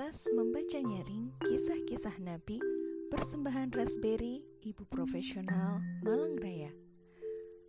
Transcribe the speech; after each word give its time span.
Komunitas 0.00 0.32
membaca 0.32 0.80
nyaring 0.80 1.28
kisah-kisah 1.44 2.24
Nabi 2.24 2.56
persembahan 3.12 3.68
Raspberry 3.68 4.40
Ibu 4.64 4.88
Profesional 4.88 5.76
Malang 6.00 6.40
Raya. 6.40 6.72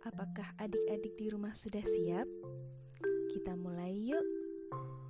Apakah 0.00 0.56
adik-adik 0.56 1.12
di 1.20 1.28
rumah 1.28 1.52
sudah 1.52 1.84
siap? 1.84 2.24
Kita 3.36 3.52
mulai 3.52 3.92
yuk. 3.92 4.24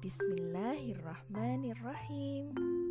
Bismillahirrahmanirrahim. 0.03 2.82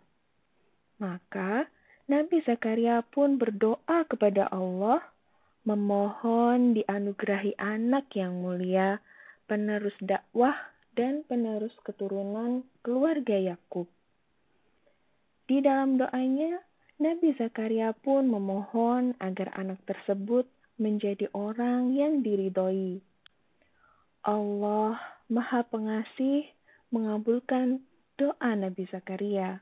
Maka 1.02 1.68
Nabi 2.06 2.40
Zakaria 2.46 3.02
pun 3.02 3.42
berdoa 3.42 4.06
kepada 4.06 4.48
Allah, 4.54 5.02
memohon 5.66 6.78
dianugerahi 6.78 7.58
anak 7.58 8.14
yang 8.14 8.46
mulia, 8.46 9.02
penerus 9.50 9.98
dakwah, 10.00 10.54
dan 10.94 11.26
penerus 11.28 11.74
keturunan 11.84 12.64
keluarga 12.86 13.36
Yakub. 13.36 13.90
Di 15.46 15.62
dalam 15.62 15.98
doanya, 16.00 16.62
Nabi 17.02 17.36
Zakaria 17.36 17.92
pun 17.92 18.32
memohon 18.32 19.20
agar 19.20 19.52
anak 19.60 19.84
tersebut 19.84 20.48
menjadi 20.80 21.28
orang 21.36 21.92
yang 21.92 22.24
diridhoi. 22.24 23.04
Allah 24.26 24.98
Maha 25.26 25.66
Pengasih 25.66 26.46
mengabulkan 26.94 27.82
doa 28.14 28.54
Nabi 28.54 28.86
Zakaria. 28.94 29.58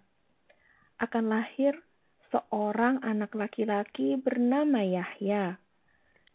Akan 1.00 1.31
lahir 1.31 1.79
seorang 2.35 3.00
anak 3.00 3.31
laki-laki 3.31 4.19
bernama 4.19 4.84
Yahya. 4.84 5.56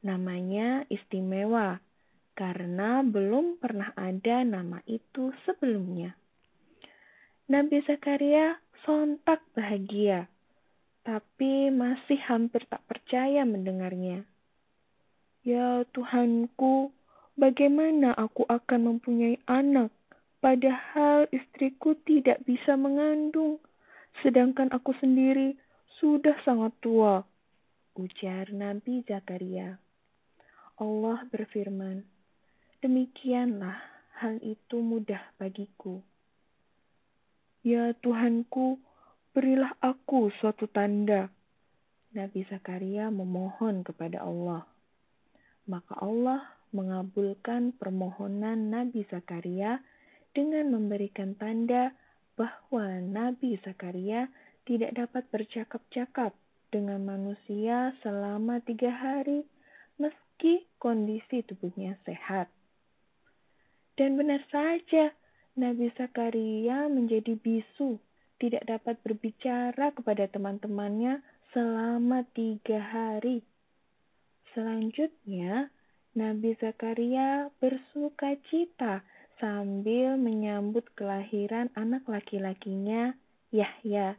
Namanya 0.00 0.89
istimewa 0.89 1.77
karena 2.33 3.05
belum 3.05 3.61
pernah 3.61 3.93
ada 4.00 4.49
nama 4.49 4.81
itu 4.89 5.34
sebelumnya. 5.45 6.16
Nabi 7.53 7.84
Zakaria 7.84 8.56
sontak 8.89 9.45
bahagia, 9.53 10.25
tapi 11.05 11.69
masih 11.69 12.16
hampir 12.25 12.65
tak 12.65 12.81
percaya 12.89 13.45
mendengarnya. 13.45 14.25
Ya 15.45 15.84
Tuhanku, 15.93 16.97
bagaimana 17.38 18.12
aku 18.19 18.43
akan 18.50 18.81
mempunyai 18.94 19.38
anak, 19.47 19.94
padahal 20.43 21.31
istriku 21.31 21.94
tidak 22.03 22.43
bisa 22.43 22.75
mengandung, 22.75 23.62
sedangkan 24.21 24.69
aku 24.75 24.93
sendiri 24.99 25.54
sudah 26.03 26.34
sangat 26.43 26.75
tua. 26.82 27.22
Ujar 27.94 28.50
Nabi 28.50 29.06
Zakaria. 29.06 29.78
Allah 30.78 31.19
berfirman, 31.31 32.03
demikianlah 32.82 33.78
hal 34.19 34.38
itu 34.43 34.78
mudah 34.82 35.22
bagiku. 35.38 36.03
Ya 37.66 37.91
Tuhanku, 37.98 38.78
berilah 39.34 39.75
aku 39.82 40.31
suatu 40.38 40.71
tanda. 40.71 41.31
Nabi 42.15 42.47
Zakaria 42.47 43.10
memohon 43.10 43.82
kepada 43.82 44.22
Allah 44.22 44.66
maka 45.69 45.93
Allah 46.00 46.48
mengabulkan 46.70 47.76
permohonan 47.76 48.68
Nabi 48.72 49.04
Zakaria 49.08 49.80
dengan 50.36 50.70
memberikan 50.70 51.34
tanda 51.34 51.96
bahwa 52.38 53.02
Nabi 53.02 53.58
Zakaria 53.66 54.30
tidak 54.68 54.94
dapat 54.94 55.24
bercakap-cakap 55.32 56.36
dengan 56.68 57.02
manusia 57.02 57.96
selama 58.04 58.60
tiga 58.62 58.92
hari 58.92 59.48
meski 59.98 60.68
kondisi 60.78 61.42
tubuhnya 61.42 61.98
sehat. 62.06 62.52
Dan 63.98 64.14
benar 64.14 64.44
saja, 64.52 65.10
Nabi 65.58 65.90
Zakaria 65.98 66.86
menjadi 66.86 67.34
bisu, 67.34 67.98
tidak 68.38 68.62
dapat 68.70 69.02
berbicara 69.02 69.90
kepada 69.90 70.30
teman-temannya 70.30 71.18
selama 71.50 72.22
tiga 72.30 72.78
hari. 72.78 73.42
Selanjutnya, 74.54 75.74
Nabi 76.18 76.58
Zakaria 76.58 77.46
bersuka 77.62 78.34
cita 78.50 79.06
sambil 79.38 80.18
menyambut 80.18 80.82
kelahiran 80.98 81.70
anak 81.78 82.10
laki-lakinya, 82.10 83.14
Yahya, 83.54 84.18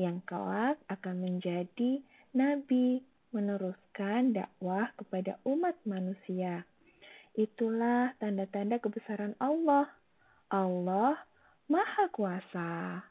yang 0.00 0.24
kelak 0.24 0.80
akan 0.88 1.20
menjadi 1.20 2.00
nabi 2.32 3.04
meneruskan 3.36 4.32
dakwah 4.32 4.96
kepada 4.96 5.36
umat 5.44 5.76
manusia. 5.84 6.64
Itulah 7.36 8.16
tanda-tanda 8.16 8.80
kebesaran 8.80 9.36
Allah. 9.36 9.92
Allah 10.48 11.20
Maha 11.68 12.08
Kuasa. 12.08 13.04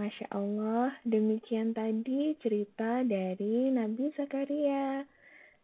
Masya 0.00 0.32
Allah, 0.32 0.96
demikian 1.04 1.76
tadi 1.76 2.32
cerita 2.40 3.04
dari 3.04 3.68
Nabi 3.68 4.16
Zakaria. 4.16 5.04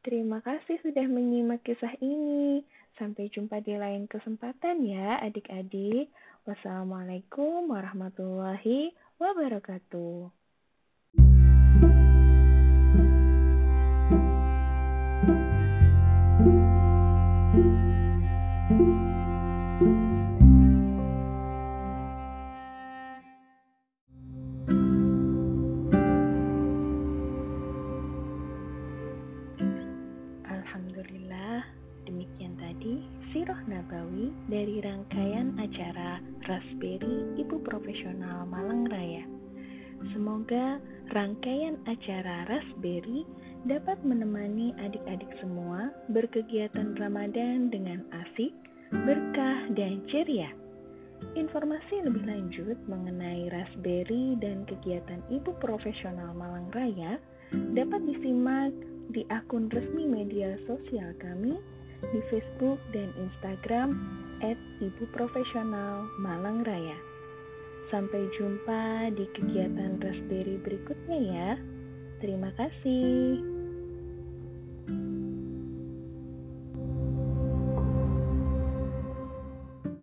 Terima 0.06 0.38
kasih 0.38 0.78
sudah 0.86 1.02
menyimak 1.10 1.66
kisah 1.66 1.90
ini. 1.98 2.62
Sampai 2.94 3.26
jumpa 3.26 3.58
di 3.58 3.74
lain 3.74 4.06
kesempatan 4.06 4.86
ya 4.86 5.18
adik-adik. 5.18 6.14
Wassalamualaikum 6.46 7.66
warahmatullahi 7.66 8.94
wabarakatuh. 9.18 10.30
Sirah 33.36 33.68
Nabawi 33.68 34.32
dari 34.48 34.80
rangkaian 34.80 35.52
acara 35.60 36.24
Raspberry 36.48 37.36
Ibu 37.36 37.68
Profesional 37.68 38.48
Malang 38.48 38.88
Raya. 38.88 39.28
Semoga 40.08 40.80
rangkaian 41.12 41.76
acara 41.84 42.48
Raspberry 42.48 43.28
dapat 43.68 44.00
menemani 44.08 44.72
adik-adik 44.80 45.28
semua 45.36 45.92
berkegiatan 46.16 46.96
Ramadan 46.96 47.68
dengan 47.68 48.08
asik, 48.24 48.56
berkah, 49.04 49.68
dan 49.76 50.00
ceria. 50.08 50.48
Informasi 51.36 52.08
lebih 52.08 52.24
lanjut 52.24 52.80
mengenai 52.88 53.52
Raspberry 53.52 54.40
dan 54.40 54.64
kegiatan 54.64 55.20
Ibu 55.28 55.60
Profesional 55.60 56.32
Malang 56.32 56.72
Raya 56.72 57.20
dapat 57.52 58.00
disimak 58.00 58.72
di 59.12 59.28
akun 59.28 59.68
resmi 59.68 60.08
media 60.08 60.56
sosial 60.64 61.12
kami 61.20 61.60
di 62.12 62.20
Facebook 62.28 62.80
dan 62.92 63.12
Instagram 63.16 63.96
at 64.44 64.58
Ibu 64.82 65.08
Profesional 65.12 66.08
Malang 66.20 66.64
Raya. 66.64 66.98
Sampai 67.88 68.26
jumpa 68.34 69.14
di 69.14 69.24
kegiatan 69.30 70.02
Raspberry 70.02 70.58
berikutnya 70.58 71.18
ya. 71.22 71.50
Terima 72.18 72.50
kasih. 72.58 73.56